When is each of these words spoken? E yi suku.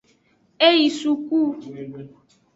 E 0.67 0.69
yi 0.77 0.87
suku. 0.99 1.39